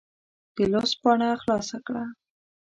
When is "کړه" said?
1.87-2.03